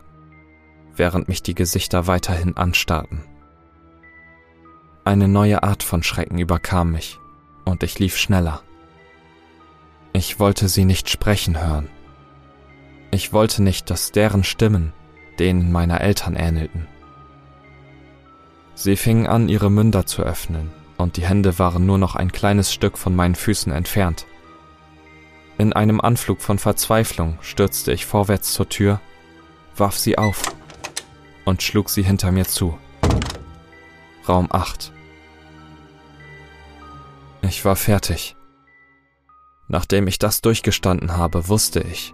[0.96, 3.24] während mich die Gesichter weiterhin anstarrten.
[5.04, 7.20] Eine neue Art von Schrecken überkam mich,
[7.66, 8.62] und ich lief schneller.
[10.13, 11.89] Ich wollte sie nicht sprechen hören.
[13.12, 14.93] Ich wollte nicht, dass deren Stimmen
[15.39, 16.88] denen meiner Eltern ähnelten.
[18.76, 22.74] Sie fingen an, ihre Münder zu öffnen, und die Hände waren nur noch ein kleines
[22.74, 24.26] Stück von meinen Füßen entfernt.
[25.58, 29.02] In einem Anflug von Verzweiflung stürzte ich vorwärts zur Tür,
[29.76, 30.41] warf sie auf
[31.45, 32.78] und schlug sie hinter mir zu.
[34.28, 34.91] Raum 8.
[37.41, 38.36] Ich war fertig.
[39.71, 42.13] Nachdem ich das durchgestanden habe, wusste ich,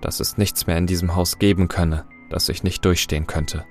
[0.00, 3.66] dass es nichts mehr in diesem Haus geben könne, das ich nicht durchstehen könnte.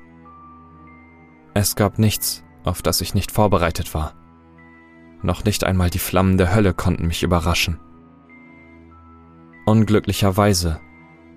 [1.55, 4.13] Es gab nichts, auf das ich nicht vorbereitet war.
[5.23, 7.79] Noch nicht einmal die Flammen der Hölle konnten mich überraschen.
[9.65, 10.79] Unglücklicherweise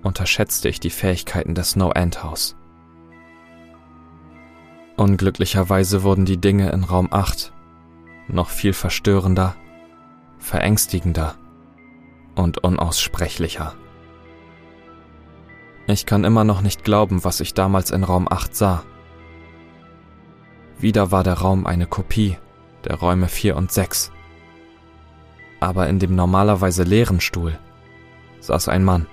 [0.03, 2.55] unterschätzte ich die Fähigkeiten des No-End House.
[4.95, 7.51] Unglücklicherweise wurden die Dinge in Raum 8
[8.27, 9.55] noch viel verstörender,
[10.37, 11.33] verängstigender
[12.39, 13.75] und unaussprechlicher.
[15.87, 18.83] Ich kann immer noch nicht glauben, was ich damals in Raum 8 sah.
[20.77, 22.37] Wieder war der Raum eine Kopie
[22.85, 24.11] der Räume 4 und 6.
[25.59, 27.59] Aber in dem normalerweise leeren Stuhl
[28.39, 29.07] saß ein Mann.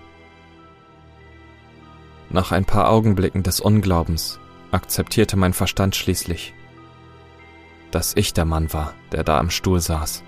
[2.30, 4.38] Nach ein paar Augenblicken des Unglaubens
[4.70, 6.54] akzeptierte mein Verstand schließlich,
[7.90, 10.22] dass ich der Mann war, der da am Stuhl saß.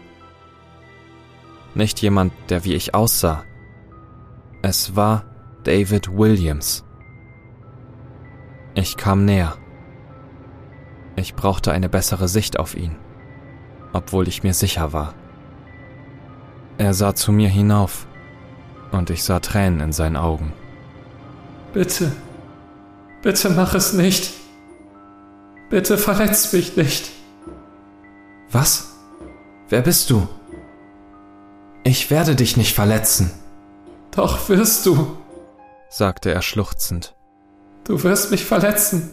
[1.74, 3.44] Nicht jemand, der wie ich aussah.
[4.62, 5.24] Es war
[5.64, 6.84] David Williams.
[8.74, 9.56] Ich kam näher.
[11.16, 12.96] Ich brauchte eine bessere Sicht auf ihn,
[13.92, 15.14] obwohl ich mir sicher war.
[16.78, 18.06] Er sah zu mir hinauf,
[18.92, 20.52] und ich sah Tränen in seinen Augen.
[21.72, 22.12] Bitte,
[23.22, 24.32] Bitte mach es nicht.
[25.70, 27.10] Bitte verletz mich nicht.
[28.50, 28.96] Was?
[29.68, 30.26] Wer bist du?
[31.88, 33.30] Ich werde dich nicht verletzen.
[34.10, 35.16] Doch wirst du,
[35.88, 37.16] sagte er schluchzend.
[37.84, 39.08] Du wirst mich verletzen.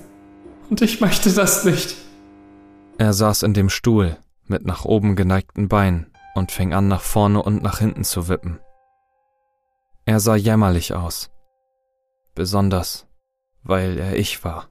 [0.69, 1.95] Und ich möchte das nicht.
[2.97, 7.41] Er saß in dem Stuhl mit nach oben geneigten Beinen und fing an, nach vorne
[7.41, 8.59] und nach hinten zu wippen.
[10.03, 11.29] Er sah jämmerlich aus.
[12.35, 13.07] Besonders
[13.63, 14.67] weil er ich war.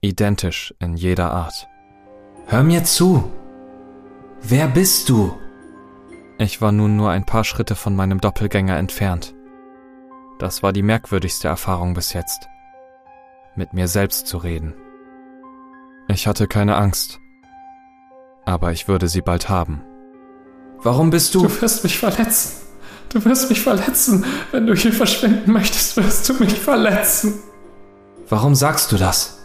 [0.00, 1.68] Identisch in jeder Art.
[2.46, 3.30] Hör mir zu.
[4.40, 5.36] Wer bist du?
[6.38, 9.34] Ich war nun nur ein paar Schritte von meinem Doppelgänger entfernt.
[10.38, 12.48] Das war die merkwürdigste Erfahrung bis jetzt.
[13.54, 14.74] Mit mir selbst zu reden.
[16.08, 17.20] Ich hatte keine Angst.
[18.44, 19.82] Aber ich würde sie bald haben.
[20.82, 21.42] Warum bist du...
[21.42, 22.66] Du wirst mich verletzen.
[23.08, 24.26] Du wirst mich verletzen.
[24.52, 27.40] Wenn du hier verschwinden möchtest, wirst du mich verletzen.
[28.28, 29.38] Warum sagst du das?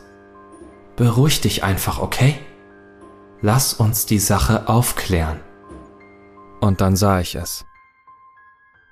[0.98, 2.38] Beruhig dich einfach, okay?
[3.42, 5.40] Lass uns die Sache aufklären.
[6.62, 7.66] Und dann sah ich es.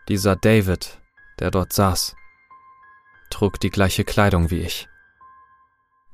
[0.07, 0.99] Dieser David,
[1.39, 2.15] der dort saß,
[3.29, 4.89] trug die gleiche Kleidung wie ich.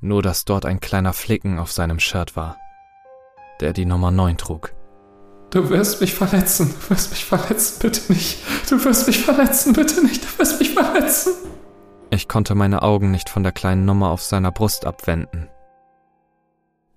[0.02, 2.58] Nur dass dort ein kleiner Flicken auf seinem Shirt war,
[3.62, 4.74] der die Nummer 9 trug.
[5.50, 8.40] Du wirst mich verletzen, du wirst mich verletzen, bitte nicht.
[8.70, 11.34] Du wirst mich verletzen, bitte nicht, du wirst mich verletzen.
[12.10, 15.48] Ich konnte meine Augen nicht von der kleinen Nummer auf seiner Brust abwenden.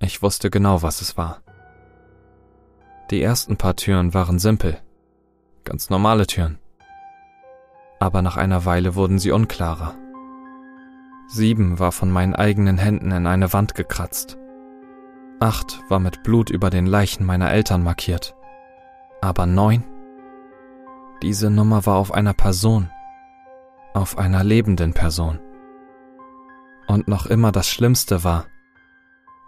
[0.00, 1.42] Ich wusste genau, was es war.
[3.10, 4.78] Die ersten paar Türen waren simpel,
[5.64, 6.58] ganz normale Türen.
[8.00, 9.94] Aber nach einer Weile wurden sie unklarer.
[11.26, 14.36] Sieben war von meinen eigenen Händen in eine Wand gekratzt.
[15.40, 18.34] Acht war mit Blut über den Leichen meiner Eltern markiert.
[19.22, 19.84] Aber neun?
[21.22, 22.90] Diese Nummer war auf einer Person.
[23.94, 25.40] Auf einer lebenden Person.
[26.86, 28.46] Und noch immer das Schlimmste war,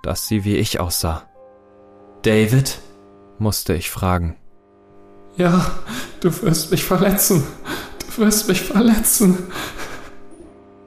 [0.03, 1.25] dass sie wie ich aussah.
[2.23, 2.81] David?
[3.41, 4.37] Musste ich fragen.
[5.37, 5.71] Ja,
[6.21, 7.47] du wirst mich verletzen.
[7.99, 9.51] Du wirst mich verletzen.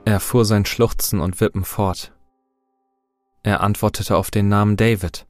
[0.06, 2.14] Er fuhr sein Schluchzen und Wippen fort.
[3.42, 5.28] Er antwortete auf den Namen David.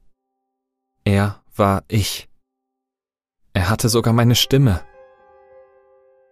[1.04, 2.28] Er war ich.
[3.52, 4.84] Er hatte sogar meine Stimme.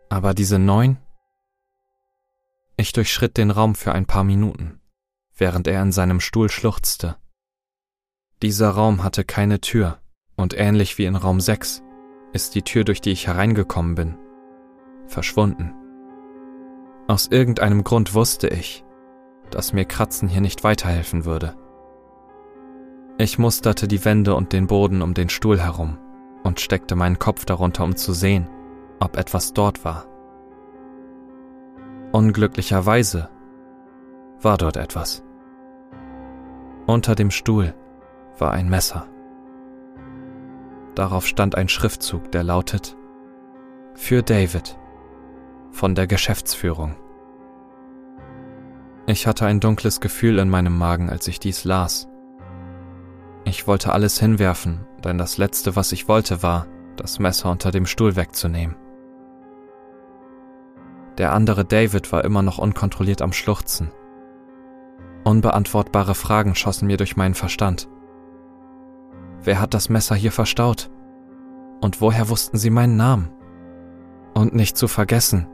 [0.09, 0.99] Aber diese neun?
[2.77, 4.81] Ich durchschritt den Raum für ein paar Minuten,
[5.35, 7.17] während er in seinem Stuhl schluchzte.
[8.43, 10.02] Dieser Raum hatte keine Tür.
[10.43, 11.85] Und ähnlich wie in Raum 6
[12.33, 14.19] ist die Tür, durch die ich hereingekommen bin,
[15.07, 15.73] verschwunden.
[17.07, 18.85] Aus irgendeinem Grund wusste ich,
[19.51, 21.55] dass mir Kratzen hier nicht weiterhelfen würde.
[23.19, 25.97] Ich musterte die Wände und den Boden um den Stuhl herum
[26.43, 28.49] und steckte meinen Kopf darunter, um zu sehen,
[28.99, 30.07] ob etwas dort war.
[32.11, 33.31] Unglücklicherweise
[34.41, 35.23] war dort etwas.
[36.89, 37.77] Unter dem Stuhl
[38.41, 39.07] war ein Messer.
[40.95, 42.97] Darauf stand ein Schriftzug, der lautet
[43.95, 44.79] Für David
[45.71, 46.97] von der Geschäftsführung.
[49.07, 52.09] Ich hatte ein dunkles Gefühl in meinem Magen, als ich dies las.
[53.45, 56.67] Ich wollte alles hinwerfen, denn das Letzte, was ich wollte, war,
[56.97, 58.77] das Messer unter dem Stuhl wegzunehmen.
[61.19, 63.91] Der andere David war immer noch unkontrolliert am Schluchzen.
[65.25, 67.89] Unbeantwortbare Fragen schossen mir durch meinen Verstand.
[69.45, 70.91] Wer hat das Messer hier verstaut?
[71.81, 73.31] Und woher wussten sie meinen Namen?
[74.35, 75.49] Und nicht zu vergessen,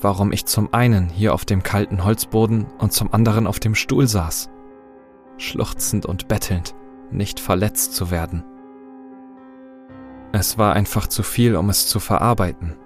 [0.00, 4.06] warum ich zum einen hier auf dem kalten Holzboden und zum anderen auf dem Stuhl
[4.06, 4.50] saß,
[5.38, 6.74] schluchzend und bettelnd,
[7.10, 8.44] nicht verletzt zu werden.
[10.32, 12.76] Es war einfach zu viel, um es zu verarbeiten.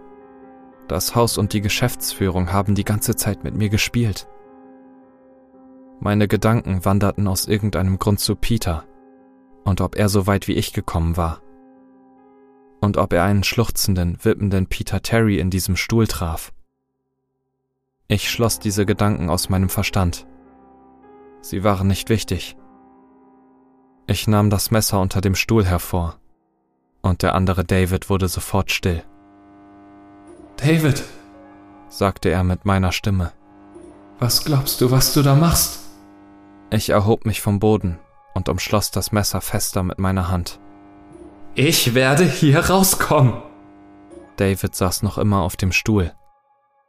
[0.87, 4.28] Das Haus und die Geschäftsführung haben die ganze Zeit mit mir gespielt.
[5.99, 8.85] Meine Gedanken wanderten aus irgendeinem Grund zu Peter,
[9.65, 11.41] und ob er so weit wie ich gekommen war.
[12.81, 16.53] Und ob er einen schluchzenden, wippenden Peter Terry in diesem Stuhl traf.
[18.09, 20.27] Ich schloss diese Gedanken aus meinem Verstand.
[21.43, 22.57] Sie waren nicht wichtig.
[24.07, 26.19] Ich nahm das Messer unter dem Stuhl hervor,
[27.03, 29.05] und der andere David wurde sofort still.
[30.57, 31.05] David,
[31.89, 33.33] sagte er mit meiner Stimme.
[34.19, 35.81] Was glaubst du, was du da machst?
[36.71, 37.99] Ich erhob mich vom Boden
[38.35, 40.61] und umschloss das Messer fester mit meiner Hand.
[41.55, 43.43] Ich werde hier rauskommen.
[44.37, 46.14] David saß noch immer auf dem Stuhl,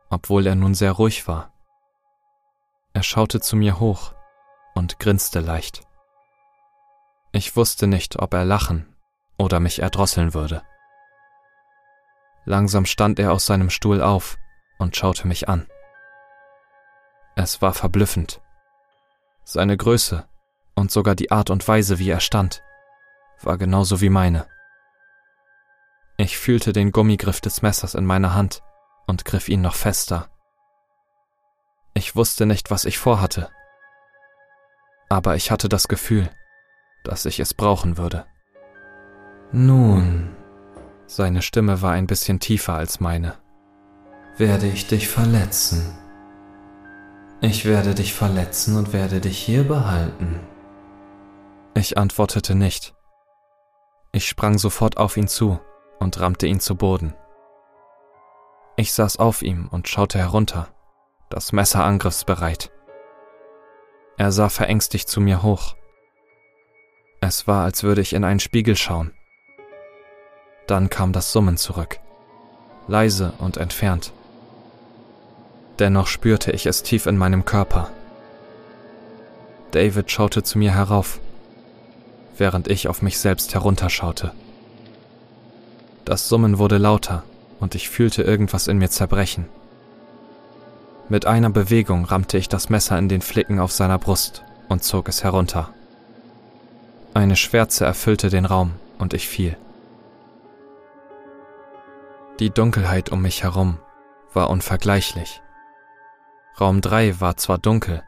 [0.09, 1.51] obwohl er nun sehr ruhig war.
[2.93, 4.13] Er schaute zu mir hoch
[4.75, 5.81] und grinste leicht.
[7.31, 8.95] Ich wusste nicht, ob er lachen
[9.37, 10.61] oder mich erdrosseln würde.
[12.45, 14.37] Langsam stand er aus seinem Stuhl auf
[14.77, 15.67] und schaute mich an.
[17.35, 18.41] Es war verblüffend.
[19.43, 20.27] Seine Größe
[20.81, 22.63] und sogar die Art und Weise, wie er stand,
[23.43, 24.47] war genauso wie meine.
[26.17, 28.63] Ich fühlte den Gummigriff des Messers in meiner Hand
[29.05, 30.27] und griff ihn noch fester.
[31.93, 33.49] Ich wusste nicht, was ich vorhatte,
[35.07, 36.29] aber ich hatte das Gefühl,
[37.03, 38.25] dass ich es brauchen würde.
[39.51, 40.35] Nun,
[41.05, 43.35] seine Stimme war ein bisschen tiefer als meine.
[44.37, 45.95] Werde ich dich verletzen.
[47.39, 50.39] Ich werde dich verletzen und werde dich hier behalten.
[51.73, 52.93] Ich antwortete nicht.
[54.11, 55.59] Ich sprang sofort auf ihn zu
[55.99, 57.13] und rammte ihn zu Boden.
[58.75, 60.67] Ich saß auf ihm und schaute herunter,
[61.29, 62.71] das Messer angriffsbereit.
[64.17, 65.75] Er sah verängstigt zu mir hoch.
[67.21, 69.13] Es war, als würde ich in einen Spiegel schauen.
[70.67, 71.99] Dann kam das Summen zurück,
[72.87, 74.11] leise und entfernt.
[75.79, 77.89] Dennoch spürte ich es tief in meinem Körper.
[79.71, 81.19] David schaute zu mir herauf,
[82.41, 84.31] während ich auf mich selbst herunterschaute.
[86.05, 87.21] Das Summen wurde lauter
[87.59, 89.47] und ich fühlte irgendwas in mir zerbrechen.
[91.07, 95.07] Mit einer Bewegung rammte ich das Messer in den Flicken auf seiner Brust und zog
[95.07, 95.69] es herunter.
[97.13, 99.55] Eine Schwärze erfüllte den Raum und ich fiel.
[102.39, 103.77] Die Dunkelheit um mich herum
[104.33, 105.43] war unvergleichlich.
[106.59, 108.01] Raum 3 war zwar dunkel,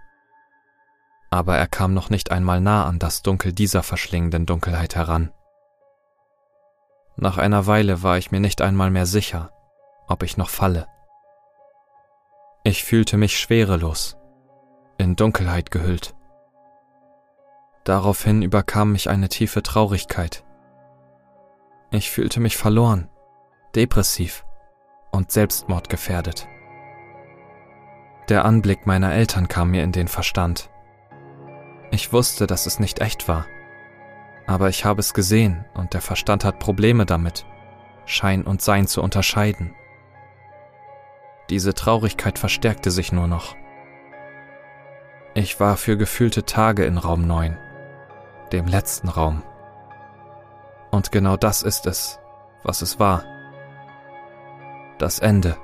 [1.34, 5.32] aber er kam noch nicht einmal nah an das Dunkel dieser verschlingenden Dunkelheit heran.
[7.16, 9.52] Nach einer Weile war ich mir nicht einmal mehr sicher,
[10.08, 10.88] ob ich noch falle.
[12.64, 14.16] Ich fühlte mich schwerelos,
[14.98, 16.16] in Dunkelheit gehüllt.
[17.84, 20.46] Daraufhin überkam mich eine tiefe Traurigkeit.
[21.92, 23.10] Ich fühlte mich verloren,
[23.76, 24.46] depressiv
[25.12, 26.48] und selbstmordgefährdet.
[28.30, 30.70] Der Anblick meiner Eltern kam mir in den Verstand.
[31.94, 33.46] Ich wusste, dass es nicht echt war
[34.46, 37.46] aber ich habe es gesehen und der Verstand hat Probleme damit,
[38.06, 39.74] Schein und Sein zu unterscheiden.
[41.50, 43.56] Diese Traurigkeit verstärkte sich nur noch.
[45.34, 47.58] Ich war für gefühlte Tage in Raum 9,
[48.52, 49.44] dem letzten Raum.
[50.92, 52.20] Und genau das ist es,
[52.64, 53.24] was es war.
[55.00, 55.58] Das Ende.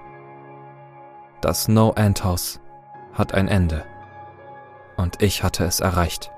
[1.41, 2.59] Das No-End-Haus
[3.13, 3.85] hat ein Ende.
[4.99, 6.29] Und ich hatte es erreicht.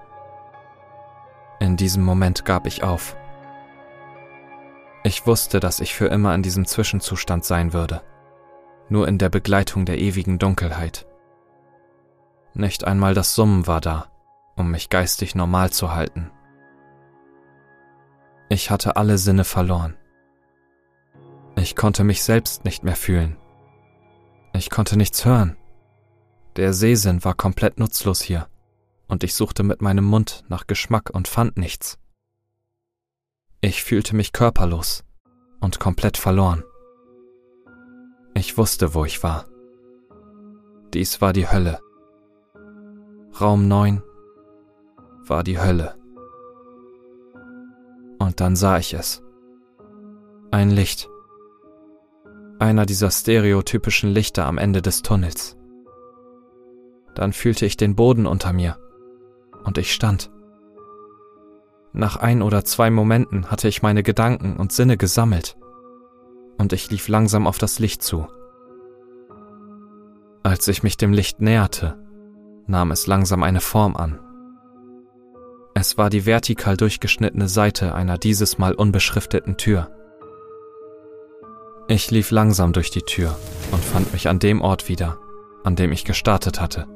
[1.60, 3.18] In diesem Moment gab ich auf.
[5.04, 8.04] Ich wusste, dass ich für immer in diesem Zwischenzustand sein würde,
[8.88, 11.08] nur in der Begleitung der ewigen Dunkelheit.
[12.54, 14.12] Nicht einmal das Summen war da,
[14.56, 16.30] um mich geistig normal zu halten.
[18.48, 19.98] Ich hatte alle Sinne verloren.
[21.56, 23.38] Ich konnte mich selbst nicht mehr fühlen.
[24.54, 25.58] Ich konnte nichts hören.
[26.58, 28.51] Der Sehsinn war komplett nutzlos hier
[29.12, 32.00] und ich suchte mit meinem Mund nach Geschmack und fand nichts.
[33.60, 35.04] Ich fühlte mich körperlos
[35.60, 36.64] und komplett verloren.
[38.34, 39.48] Ich wusste, wo ich war.
[40.94, 41.82] Dies war die Hölle.
[43.40, 44.02] Raum 9
[45.28, 45.96] war die Hölle.
[48.18, 49.22] Und dann sah ich es.
[50.52, 51.10] Ein Licht.
[52.60, 55.58] Einer dieser stereotypischen Lichter am Ende des Tunnels.
[57.14, 58.78] Dann fühlte ich den Boden unter mir
[59.64, 60.32] und ich stand.
[61.94, 65.58] Nach ein oder zwei Momenten hatte ich meine Gedanken und Sinne gesammelt
[66.58, 68.28] und ich lief langsam auf das Licht zu.
[70.44, 71.98] Als ich mich dem Licht näherte,
[72.68, 74.20] nahm es langsam eine Form an.
[75.74, 79.90] Es war die vertikal durchgeschnittene Seite einer dieses Mal unbeschrifteten Tür.
[81.88, 83.38] Ich lief langsam durch die Tür
[83.72, 85.18] und fand mich an dem Ort wieder,
[85.64, 86.88] an dem ich gestartet hatte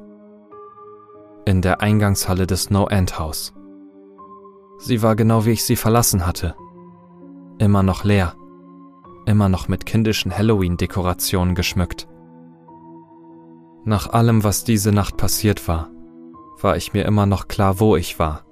[1.45, 3.53] in der Eingangshalle des No-End-Haus.
[4.79, 6.55] Sie war genau wie ich sie verlassen hatte.
[7.59, 8.33] Immer noch leer.
[9.25, 12.07] Immer noch mit kindischen Halloween-Dekorationen geschmückt.
[13.85, 15.89] Nach allem, was diese Nacht passiert war,
[16.61, 18.45] war ich mir immer noch klar, wo ich war.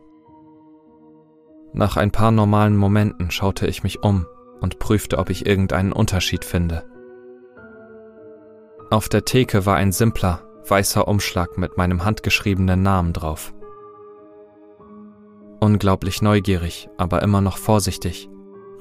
[1.73, 4.27] Nach ein paar normalen Momenten schaute ich mich um
[4.61, 6.85] und prüfte, ob ich irgendeinen Unterschied finde.
[8.91, 13.53] Auf der Theke war ein simpler, weißer Umschlag mit meinem handgeschriebenen Namen drauf.
[15.59, 18.29] Unglaublich neugierig, aber immer noch vorsichtig,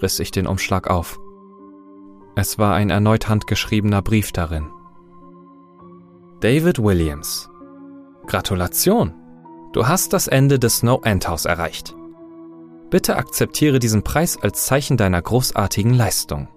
[0.01, 1.19] riss ich den Umschlag auf.
[2.35, 4.69] Es war ein erneut handgeschriebener Brief darin.
[6.41, 7.49] David Williams.
[8.27, 9.15] Gratulation!
[9.73, 11.95] Du hast das Ende des Snow End House erreicht.
[12.91, 16.49] Bitte akzeptiere diesen Preis als Zeichen deiner großartigen Leistung.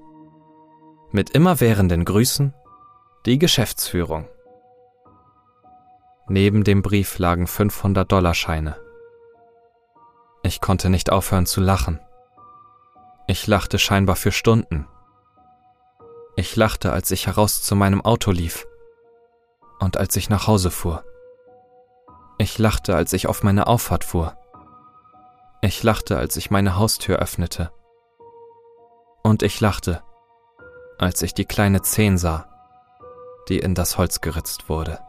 [1.11, 2.53] Mit immerwährenden Grüßen,
[3.25, 4.27] die Geschäftsführung.
[6.27, 8.77] Neben dem Brief lagen 500-Dollar-Scheine.
[10.41, 11.99] Ich konnte nicht aufhören zu lachen.
[13.27, 14.87] Ich lachte scheinbar für Stunden.
[16.35, 18.65] Ich lachte, als ich heraus zu meinem Auto lief
[19.79, 21.03] und als ich nach Hause fuhr.
[22.39, 24.35] Ich lachte, als ich auf meine Auffahrt fuhr.
[25.61, 27.71] Ich lachte, als ich meine Haustür öffnete.
[29.23, 30.03] Und ich lachte,
[30.97, 32.47] als ich die kleine Zehn sah,
[33.47, 34.99] die in das Holz geritzt wurde.